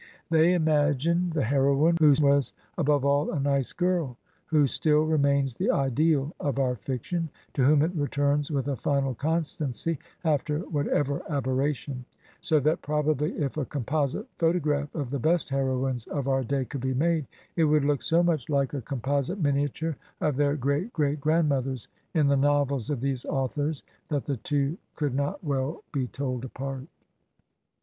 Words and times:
They 0.31 0.55
imagined 0.55 1.33
the 1.33 1.43
heroine 1.43 1.97
who 1.99 2.15
was 2.23 2.53
above 2.75 3.05
all 3.05 3.29
a 3.31 3.39
Nice 3.39 3.71
Girl; 3.71 4.17
who 4.47 4.65
still 4.65 5.01
re 5.05 5.19
mains 5.19 5.53
the 5.53 5.69
ideal 5.69 6.35
of 6.39 6.57
our 6.57 6.75
fiction; 6.75 7.29
to 7.53 7.63
whom 7.63 7.83
it 7.83 7.93
returns 7.93 8.49
with 8.49 8.67
a 8.67 8.75
final 8.75 9.13
constancy, 9.13 9.99
after 10.25 10.61
whatever 10.61 11.21
aberration; 11.29 12.03
so 12.39 12.59
that 12.61 12.81
probably 12.81 13.33
if 13.37 13.57
a 13.57 13.65
composite 13.65 14.25
photograph 14.39 14.89
of 14.95 15.11
the 15.11 15.19
best 15.19 15.51
heroines 15.51 16.07
of 16.07 16.27
our 16.27 16.43
day 16.43 16.65
could 16.65 16.81
be 16.81 16.95
made, 16.95 17.27
it 17.55 17.65
would 17.65 17.85
look 17.85 18.01
so 18.01 18.23
much 18.23 18.49
like 18.49 18.73
a 18.73 18.81
composite 18.81 19.39
miniature 19.39 19.97
of 20.19 20.35
their 20.35 20.55
great 20.55 20.91
great 20.93 21.21
grandmothers 21.21 21.89
in 22.15 22.25
the 22.25 22.35
novels 22.35 22.89
of 22.89 23.01
these 23.01 23.23
authors 23.25 23.83
that 24.07 24.25
the 24.25 24.37
two 24.37 24.79
could 24.95 25.13
not 25.13 25.43
well 25.43 25.83
be 25.91 26.07
told 26.07 26.43
apart. 26.43 26.87